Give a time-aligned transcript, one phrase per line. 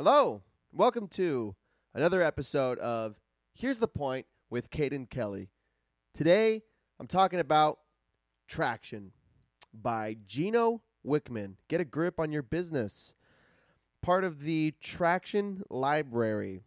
[0.00, 1.56] Hello, welcome to
[1.92, 3.16] another episode of
[3.52, 5.50] Here's the Point with Caden Kelly.
[6.14, 6.62] Today,
[7.00, 7.80] I'm talking about
[8.46, 9.10] Traction
[9.74, 11.54] by Gino Wickman.
[11.66, 13.16] Get a grip on your business.
[14.00, 16.60] Part of the Traction Library.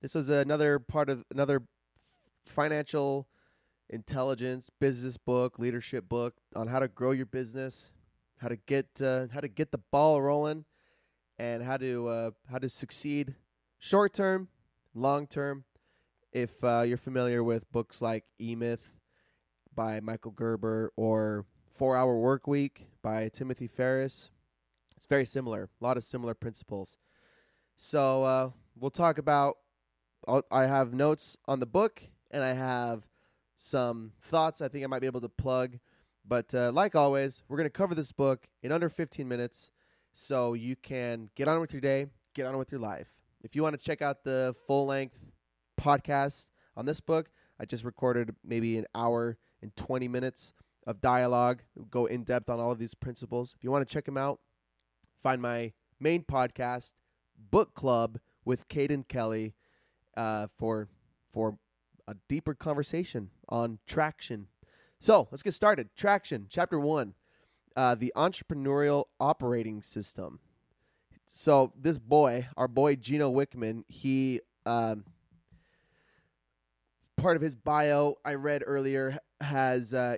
[0.00, 1.64] This is another part of another
[2.46, 3.26] financial
[3.90, 7.90] intelligence business book, leadership book on how to grow your business,
[8.38, 10.66] how to get uh, how to get the ball rolling,
[11.38, 13.34] and how to uh, how to succeed
[13.78, 14.48] short term,
[14.94, 15.64] long term.
[16.32, 18.88] If uh, you're familiar with books like E Myth
[19.74, 24.30] by Michael Gerber or Four Hour Work Week by Timothy Ferriss,
[24.96, 25.68] it's very similar.
[25.80, 26.96] A lot of similar principles.
[27.76, 29.56] So uh, we'll talk about.
[30.26, 33.08] I'll, I have notes on the book, and I have
[33.56, 35.78] some thoughts I think I might be able to plug.
[36.26, 39.70] But uh, like always, we're going to cover this book in under 15 minutes
[40.12, 43.08] so you can get on with your day, get on with your life.
[43.42, 45.18] If you want to check out the full length
[45.80, 50.52] podcast on this book, I just recorded maybe an hour and 20 minutes
[50.86, 53.54] of dialogue, go in depth on all of these principles.
[53.56, 54.40] If you want to check them out,
[55.20, 56.94] find my main podcast,
[57.50, 59.54] Book Club with Caden Kelly,
[60.16, 60.88] uh, for
[61.32, 61.58] for
[62.06, 64.48] a deeper conversation on traction.
[65.00, 65.90] So let's get started.
[65.96, 67.14] Traction, chapter one,
[67.76, 70.40] uh, the entrepreneurial operating system.
[71.26, 75.04] So this boy, our boy Gino Wickman, he um,
[77.16, 80.16] part of his bio I read earlier has uh,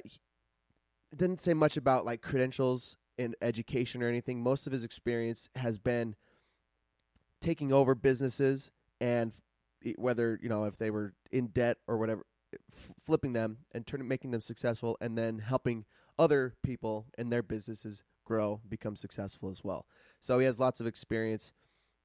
[1.14, 4.42] didn't say much about like credentials in education or anything.
[4.42, 6.16] Most of his experience has been
[7.41, 9.33] taking over businesses and
[9.96, 12.24] whether you know if they were in debt or whatever
[12.72, 15.84] f- flipping them and turning making them successful and then helping
[16.19, 19.87] other people and their businesses grow become successful as well.
[20.20, 21.53] So he has lots of experience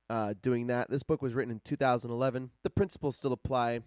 [0.10, 0.90] uh, doing that.
[0.90, 3.82] This book was written in 2011 the principles still apply.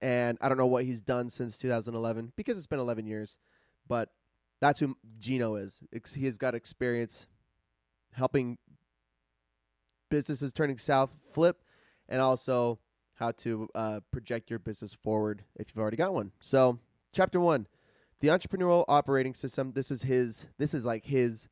[0.00, 3.38] And i don't know what he's done since 2011 because it's been 11 years
[3.88, 4.10] but
[4.60, 5.82] that's who gino is.
[6.14, 7.26] He has got experience
[8.12, 8.58] helping
[10.10, 11.62] businesses turning south flip
[12.08, 12.78] and also
[13.14, 16.32] how to uh, project your business forward if you've already got one.
[16.40, 16.78] So,
[17.12, 17.66] chapter one,
[18.24, 19.72] the entrepreneurial operating system.
[19.74, 20.46] This is his.
[20.56, 21.46] This is like his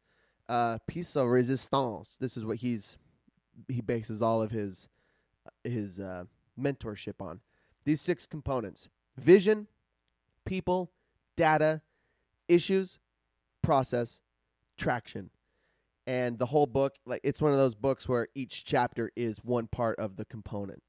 [0.48, 2.16] uh, piece of resistance.
[2.18, 2.96] This is what he's
[3.68, 4.88] he bases all of his
[5.64, 6.24] his uh,
[6.58, 7.40] mentorship on.
[7.84, 8.88] These six components:
[9.18, 9.66] vision,
[10.46, 10.90] people,
[11.36, 11.82] data,
[12.48, 12.98] issues,
[13.60, 14.20] process,
[14.78, 15.28] traction
[16.04, 19.68] and the whole book like it's one of those books where each chapter is one
[19.68, 20.82] part of the component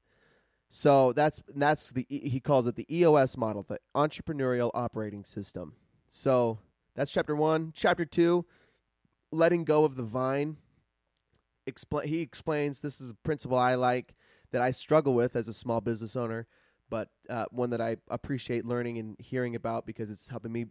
[0.68, 5.74] so that's that's the he calls it the eos model the entrepreneurial operating system.
[6.08, 6.58] So
[6.94, 7.72] that's chapter one.
[7.74, 8.44] Chapter two
[9.30, 10.56] letting go of the vine.
[11.68, 14.14] Expl- he explains this is a principle i like
[14.52, 16.46] that i struggle with as a small business owner
[16.90, 20.66] but uh, one that i appreciate learning and hearing about because it's helping me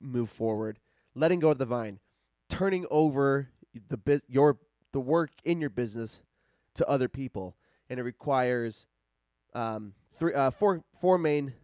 [0.00, 0.78] move forward.
[1.14, 2.00] Letting go of the vine.
[2.48, 3.50] Turning over
[3.88, 4.58] the bus- your
[4.92, 6.22] the work in your business
[6.74, 7.56] to other people,
[7.88, 8.86] and it requires
[9.54, 11.54] um, three uh, four four main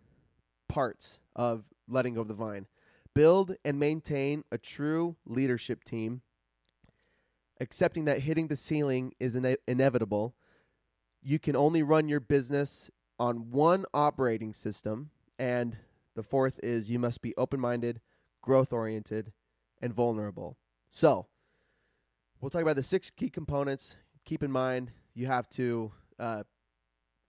[0.68, 2.66] parts of letting go of the vine:
[3.14, 6.22] build and maintain a true leadership team,
[7.60, 10.34] accepting that hitting the ceiling is ine- inevitable.
[11.22, 15.76] You can only run your business on one operating system, and
[16.14, 18.00] the fourth is you must be open minded,
[18.42, 19.32] growth oriented,
[19.80, 20.56] and vulnerable.
[20.88, 21.26] So,
[22.40, 23.96] we'll talk about the six key components.
[24.24, 26.44] Keep in mind, you have to uh,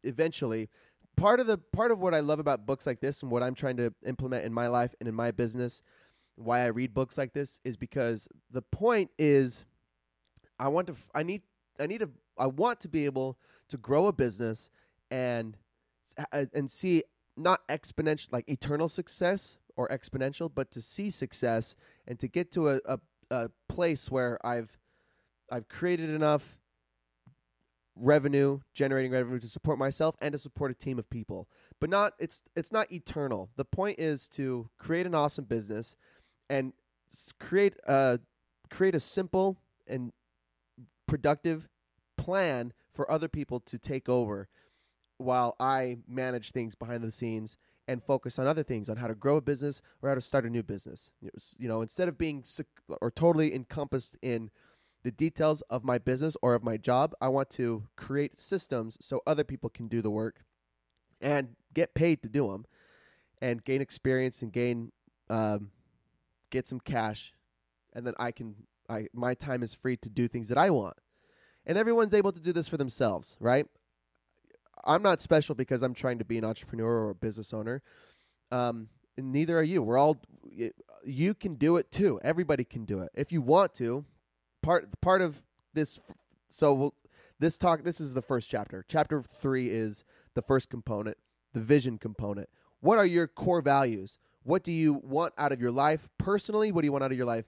[0.08, 0.70] eventually.
[1.16, 3.56] Part of the part of what I love about books like this and what I'm
[3.56, 5.82] trying to implement in my life and in my business,
[6.36, 9.66] why I read books like this is because the point is,
[10.60, 10.96] I want to.
[11.14, 11.42] I need.
[11.80, 12.10] I need to.
[12.38, 13.38] I want to be able
[13.70, 14.70] to grow a business
[15.10, 15.58] and
[16.32, 17.04] and see
[17.36, 21.76] not exponential like eternal success or exponential, but to see success
[22.08, 24.78] and to get to a, a, a place where I've
[25.52, 26.58] I've created enough
[28.00, 31.48] revenue, generating revenue to support myself and to support a team of people.
[31.80, 33.50] But not it's it's not eternal.
[33.56, 35.96] The point is to create an awesome business
[36.50, 36.74] and
[37.40, 38.20] create a
[38.70, 39.58] create a simple
[39.88, 40.12] and
[41.08, 41.70] productive
[42.18, 44.48] plan for other people to take over
[45.18, 47.58] while I manage things behind the scenes
[47.88, 50.46] and focus on other things on how to grow a business or how to start
[50.46, 51.12] a new business.
[51.58, 52.44] You know, instead of being
[53.02, 54.50] or totally encompassed in
[55.08, 59.22] the details of my business or of my job, I want to create systems so
[59.26, 60.44] other people can do the work
[61.22, 62.66] and get paid to do them
[63.42, 64.92] and gain experience and gain
[65.30, 65.72] um,
[66.50, 67.34] get some cash
[67.94, 68.56] and then I can
[68.90, 70.98] I my time is free to do things that I want.
[71.66, 73.66] And everyone's able to do this for themselves, right?
[74.84, 77.82] I'm not special because I'm trying to be an entrepreneur or a business owner.
[78.52, 79.82] Um, and neither are you.
[79.82, 80.18] We're all
[81.06, 82.20] you can do it too.
[82.24, 84.04] Everybody can do it if you want to.
[84.68, 85.98] Part part of this.
[86.50, 86.94] So we'll,
[87.40, 87.86] this talk.
[87.86, 88.84] This is the first chapter.
[88.86, 90.04] Chapter three is
[90.34, 91.16] the first component,
[91.54, 92.50] the vision component.
[92.82, 94.18] What are your core values?
[94.44, 96.74] What do you want out of your life personally?
[96.74, 97.46] What do you want out of your life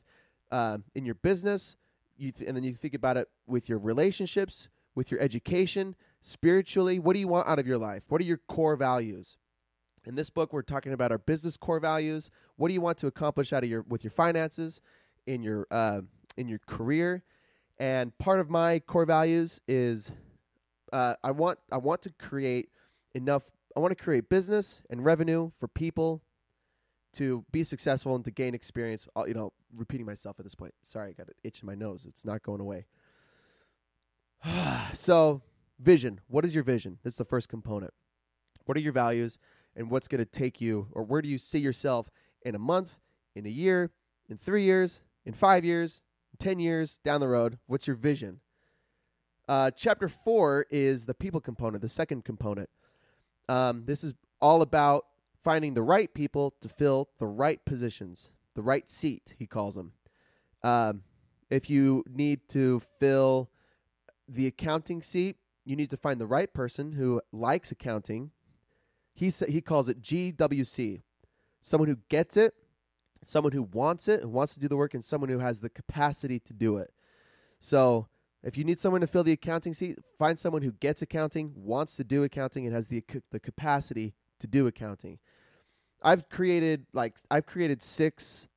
[0.49, 1.75] uh, in your business?
[2.15, 6.99] You th- and then you think about it with your relationships, with your education, spiritually.
[6.99, 8.05] What do you want out of your life?
[8.07, 9.35] What are your core values?
[10.05, 12.31] In this book, we're talking about our business core values.
[12.55, 14.79] What do you want to accomplish out of your with your finances,
[15.27, 15.99] in your uh,
[16.37, 17.23] in your career?
[17.77, 20.11] And part of my core values is
[20.91, 22.69] uh, I want I want to create
[23.13, 23.43] enough.
[23.75, 26.21] I want to create business and revenue for people
[27.13, 29.07] to be successful and to gain experience.
[29.27, 30.73] You know, repeating myself at this point.
[30.83, 32.05] Sorry, I got an itch in my nose.
[32.07, 32.85] It's not going away.
[34.93, 35.41] so,
[35.79, 36.19] vision.
[36.27, 36.99] What is your vision?
[37.03, 37.93] This is the first component.
[38.65, 39.39] What are your values
[39.75, 42.09] and what's going to take you, or where do you see yourself
[42.41, 42.99] in a month,
[43.35, 43.91] in a year,
[44.27, 46.08] in three years, in five years, in
[46.39, 47.59] 10 years down the road?
[47.67, 48.39] What's your vision?
[49.47, 52.69] Uh, chapter four is the people component, the second component.
[53.47, 55.05] Um, this is all about
[55.43, 59.93] finding the right people to fill the right positions, the right seat, he calls them.
[60.63, 61.03] Um,
[61.49, 63.49] if you need to fill
[64.27, 68.31] the accounting seat, you need to find the right person who likes accounting.
[69.13, 71.01] He sa- he calls it GWC,
[71.61, 72.53] someone who gets it,
[73.23, 75.69] someone who wants it and wants to do the work, and someone who has the
[75.69, 76.93] capacity to do it.
[77.59, 78.07] So
[78.43, 81.97] if you need someone to fill the accounting seat, find someone who gets accounting, wants
[81.97, 85.19] to do accounting, and has the the capacity to do accounting.
[86.01, 88.47] I've created like I've created six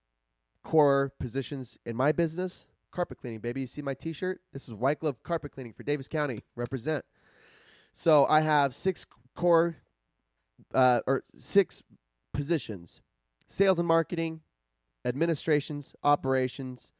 [0.62, 2.66] core positions in my business.
[2.92, 3.62] Carpet cleaning, baby.
[3.62, 4.40] You see my T-shirt?
[4.52, 6.40] This is White Glove Carpet Cleaning for Davis County.
[6.54, 7.04] Represent.
[7.92, 9.76] So I have six core
[10.72, 11.82] uh, or six
[12.32, 13.00] positions:
[13.48, 14.42] sales and marketing,
[15.04, 16.92] administrations, operations,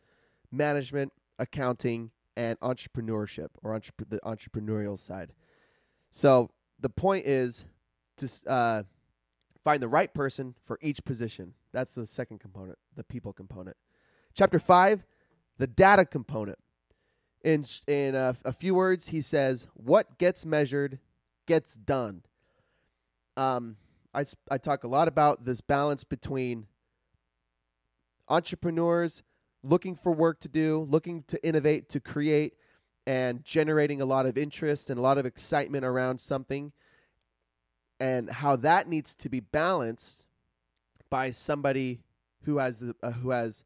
[0.51, 5.33] management, accounting, and entrepreneurship or entre- the entrepreneurial side.
[6.11, 6.51] So
[6.81, 7.67] the point is
[8.19, 8.83] to uh,
[9.63, 11.55] find the right person for each position.
[11.73, 13.77] That's the second component, the people component.
[14.35, 15.05] Chapter five,
[15.59, 16.59] the data component.
[17.45, 21.01] In in a, a few words, he says, "What gets measured
[21.47, 22.23] gets done."
[23.37, 23.77] Um,
[24.15, 26.67] I I talk a lot about this balance between
[28.29, 29.23] entrepreneurs
[29.63, 32.55] looking for work to do, looking to innovate, to create,
[33.07, 36.73] and generating a lot of interest and a lot of excitement around something
[38.01, 40.27] and how that needs to be balanced
[41.09, 42.01] by somebody
[42.43, 43.65] who has the, uh, who has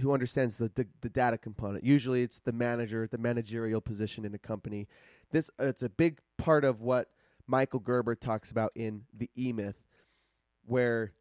[0.00, 1.84] who understands the, the, the data component.
[1.84, 4.88] Usually, it's the manager, the managerial position in a company.
[5.30, 7.10] This it's a big part of what
[7.46, 9.82] Michael Gerber talks about in the E Myth,
[10.64, 11.12] where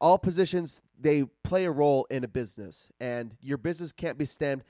[0.00, 4.64] all positions they play a role in a business, and your business can't be stemmed.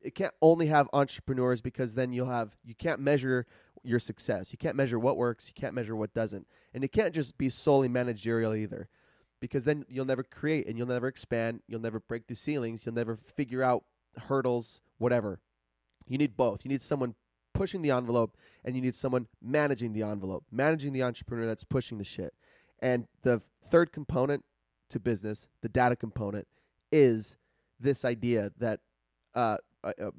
[0.00, 3.46] It can't only have entrepreneurs because then you'll have you can't measure
[3.84, 4.52] your success.
[4.52, 6.46] You can't measure what works, you can't measure what doesn't.
[6.74, 8.88] And it can't just be solely managerial either.
[9.40, 12.94] Because then you'll never create and you'll never expand, you'll never break the ceilings, you'll
[12.94, 13.84] never figure out
[14.28, 15.40] hurdles, whatever.
[16.06, 16.64] You need both.
[16.64, 17.14] You need someone
[17.52, 21.98] pushing the envelope and you need someone managing the envelope, managing the entrepreneur that's pushing
[21.98, 22.34] the shit.
[22.82, 24.44] And the third component
[24.90, 26.46] to business, the data component,
[26.90, 27.36] is
[27.80, 28.80] this idea that
[29.34, 30.10] uh, uh, uh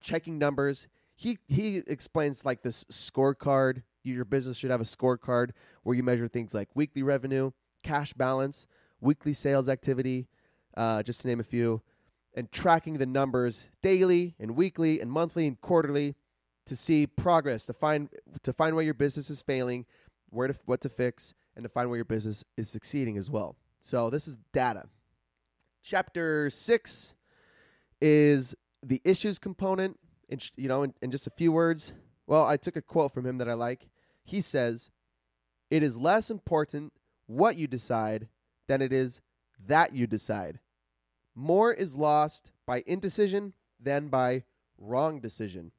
[0.00, 3.82] checking numbers he he explains like this scorecard.
[4.04, 5.50] Your business should have a scorecard
[5.82, 7.50] where you measure things like weekly revenue,
[7.82, 8.66] cash balance,
[9.00, 10.28] weekly sales activity,
[10.76, 11.82] uh, just to name a few,
[12.34, 16.14] and tracking the numbers daily and weekly and monthly and quarterly
[16.66, 18.10] to see progress, to find
[18.42, 19.86] to find where your business is failing,
[20.30, 23.56] where to what to fix, and to find where your business is succeeding as well.
[23.80, 24.84] So this is data.
[25.82, 27.14] Chapter six
[28.00, 29.98] is the issues component
[30.28, 31.92] in, you know, in, in just a few words,
[32.26, 33.88] well, I took a quote from him that I like.
[34.24, 34.90] He says,
[35.70, 36.92] It is less important
[37.26, 38.28] what you decide
[38.66, 39.20] than it is
[39.66, 40.58] that you decide.
[41.34, 44.44] More is lost by indecision than by
[44.78, 45.72] wrong decision.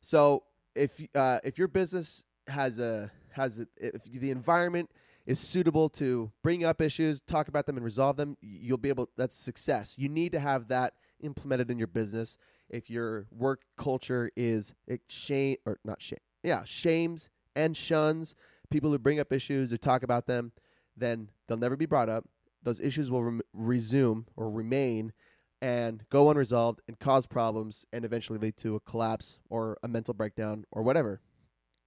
[0.00, 4.90] So if uh, if your business has a has if the environment
[5.26, 9.08] is suitable to bring up issues, talk about them, and resolve them, you'll be able.
[9.16, 9.96] That's success.
[9.98, 12.38] You need to have that implemented in your business
[12.70, 14.74] if your work culture is
[15.08, 18.34] shame or not shame, yeah, shames and shuns
[18.70, 20.52] people who bring up issues or talk about them,
[20.96, 22.24] then they'll never be brought up.
[22.62, 25.12] Those issues will re- resume or remain
[25.60, 30.14] and go unresolved and cause problems and eventually lead to a collapse or a mental
[30.14, 31.20] breakdown or whatever.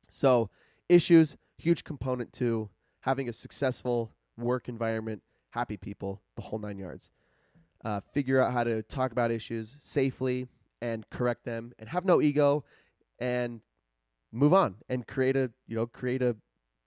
[0.09, 0.49] So,
[0.91, 2.69] issues, huge component to
[3.01, 5.21] having a successful work environment,
[5.51, 7.09] happy people, the whole nine yards.
[7.83, 10.47] Uh, figure out how to talk about issues safely
[10.81, 12.63] and correct them and have no ego
[13.19, 13.61] and
[14.31, 16.35] move on and create a you know create a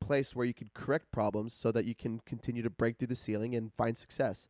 [0.01, 3.17] place where you can correct problems so that you can continue to break through the
[3.17, 4.47] ceiling and find success.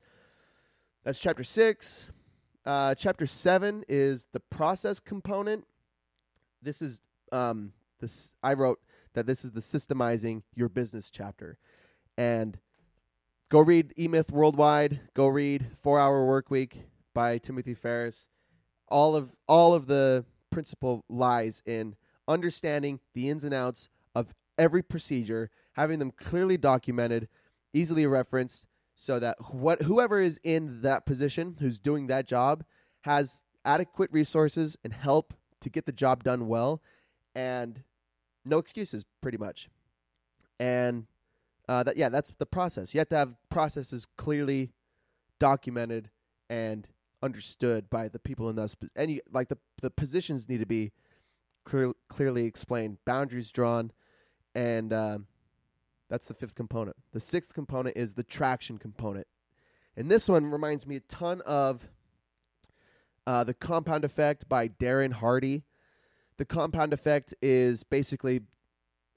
[1.04, 2.10] That's chapter six.
[2.66, 5.64] Uh, chapter seven is the process component.
[6.62, 7.00] This is
[7.32, 8.80] um, this i wrote
[9.14, 11.58] that this is the systemizing your business chapter.
[12.16, 12.58] And
[13.50, 15.00] go read e-myth worldwide.
[15.14, 16.82] Go read four hour work week
[17.14, 18.26] by timothy ferriss
[18.88, 21.96] all of all of the principle lies in
[22.28, 27.28] understanding the ins and outs of every procedure, having them clearly documented,
[27.72, 32.62] easily referenced, so that what whoever is in that position who's doing that job
[33.02, 36.80] has adequate resources and help to get the job done well,
[37.34, 37.82] and
[38.44, 39.68] no excuses, pretty much.
[40.60, 41.06] And
[41.68, 42.94] uh, that yeah, that's the process.
[42.94, 44.72] You have to have processes clearly
[45.38, 46.10] documented
[46.48, 46.86] and
[47.22, 50.92] understood by the people in those and you, like the the positions need to be
[51.64, 53.90] clear, clearly explained, boundaries drawn,
[54.54, 55.18] and uh,
[56.08, 56.96] that's the fifth component.
[57.12, 59.26] The sixth component is the traction component,
[59.96, 61.88] and this one reminds me a ton of
[63.26, 65.64] uh, the compound effect by Darren Hardy.
[66.38, 68.40] The compound effect is basically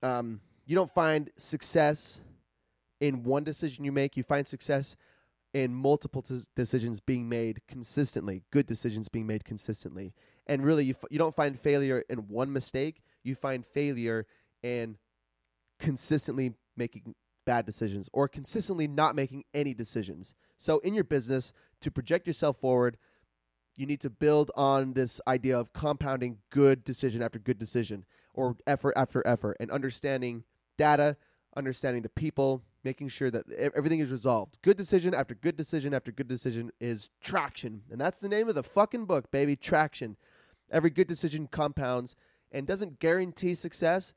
[0.04, 2.22] um, you don't find success
[3.00, 4.18] in one decision you make.
[4.18, 4.96] You find success
[5.54, 10.14] in multiple t- decisions being made consistently, good decisions being made consistently.
[10.46, 14.26] And really, you, f- you don't find failure in one mistake, you find failure
[14.62, 14.98] in
[15.80, 20.34] consistently making bad decisions or consistently not making any decisions.
[20.58, 22.98] So, in your business, to project yourself forward,
[23.78, 28.04] you need to build on this idea of compounding good decision after good decision
[28.34, 30.44] or effort after effort and understanding
[30.78, 31.16] data,
[31.56, 34.58] understanding the people, making sure that everything is resolved.
[34.62, 37.84] Good decision after good decision after good decision is traction.
[37.92, 39.56] And that's the name of the fucking book, baby.
[39.56, 40.18] Traction.
[40.72, 42.16] Every good decision compounds
[42.52, 44.14] and doesn't guarantee success,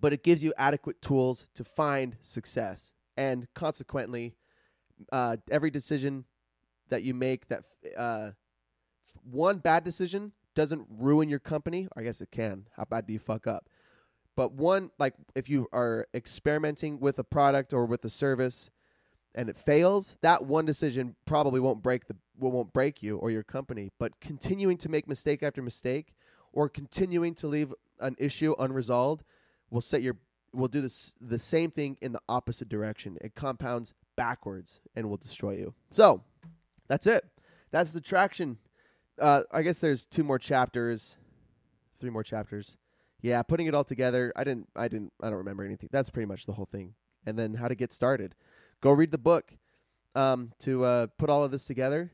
[0.00, 2.92] but it gives you adequate tools to find success.
[3.16, 4.34] And consequently,
[5.10, 6.24] uh, every decision
[6.88, 7.64] that you make that
[7.96, 8.30] uh,
[9.24, 11.88] one bad decision doesn't ruin your company.
[11.96, 12.66] I guess it can.
[12.76, 13.68] How bad do you fuck up?
[14.34, 18.70] But one, like if you are experimenting with a product or with a service
[19.34, 23.42] and it fails, that one decision probably won't break the won't break you or your
[23.42, 23.90] company.
[23.98, 26.14] But continuing to make mistake after mistake
[26.52, 29.24] or continuing to leave an issue unresolved
[29.70, 30.16] will set your
[30.52, 33.18] will do this the same thing in the opposite direction.
[33.20, 35.74] It compounds backwards and will destroy you.
[35.90, 36.22] So
[36.88, 37.24] that's it.
[37.70, 38.58] That's the traction.
[39.20, 41.16] Uh, I guess there's two more chapters,
[41.98, 42.76] three more chapters
[43.20, 45.88] yeah, putting it all together, I didn't, I didn't, I don't remember anything.
[45.92, 46.94] That's pretty much the whole thing.
[47.26, 48.34] And then how to get started.
[48.80, 49.54] Go read the book
[50.14, 52.12] um, to uh, put all of this together,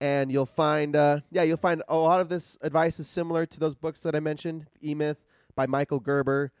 [0.00, 3.58] and you'll find, uh, yeah, you'll find a lot of this advice is similar to
[3.58, 4.66] those books that I mentioned.
[4.82, 6.52] E Myth by Michael Gerber,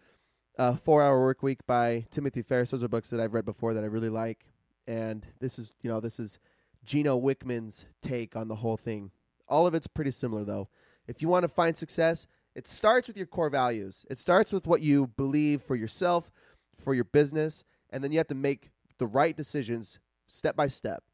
[0.58, 2.70] uh, Four Hour Work Week by Timothy Ferriss.
[2.70, 4.46] Those are books that I've read before that I really like.
[4.86, 6.38] And this is, you know, this is
[6.84, 9.10] Gino Wickman's take on the whole thing.
[9.52, 10.70] All of it's pretty similar though.
[11.06, 14.06] If you want to find success, it starts with your core values.
[14.08, 16.30] It starts with what you believe for yourself,
[16.74, 21.04] for your business, and then you have to make the right decisions step by step.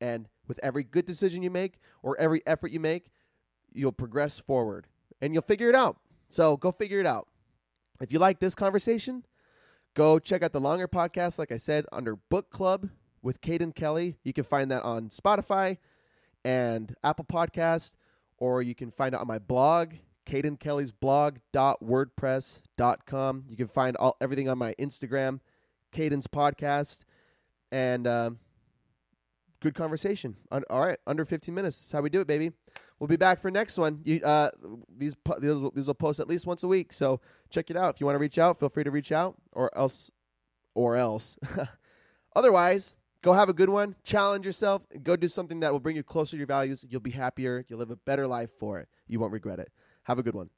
[0.00, 3.10] And with every good decision you make or every effort you make,
[3.72, 4.88] you'll progress forward
[5.20, 5.98] and you'll figure it out.
[6.28, 7.28] So go figure it out.
[8.00, 9.24] If you like this conversation,
[9.94, 12.88] go check out the longer podcast, like I said, under Book Club
[13.22, 14.16] with Caden Kelly.
[14.24, 15.78] You can find that on Spotify
[16.44, 17.94] and Apple Podcast,
[18.38, 19.94] or you can find it on my blog
[20.26, 23.44] Caden Kelly's blog.wordpress.com.
[23.48, 25.40] You can find all everything on my Instagram,
[25.92, 27.04] Caden's podcast,
[27.70, 28.30] and uh,
[29.60, 30.36] good conversation.
[30.50, 31.78] all right, under 15 minutes.
[31.78, 32.52] That's how we do it, baby.
[32.98, 34.00] We'll be back for next one.
[34.04, 34.50] You, uh,
[34.96, 37.20] these these will post at least once a week, so
[37.50, 37.94] check it out.
[37.94, 40.10] If you want to reach out, feel free to reach out, or else,
[40.74, 41.36] or else.
[42.36, 43.96] Otherwise, go have a good one.
[44.04, 44.82] Challenge yourself.
[45.02, 46.84] Go do something that will bring you closer to your values.
[46.88, 47.64] You'll be happier.
[47.68, 48.88] You'll live a better life for it.
[49.08, 49.72] You won't regret it.
[50.04, 50.50] Have a good one.